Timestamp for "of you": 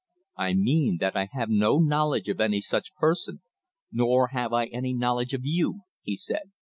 5.35-5.81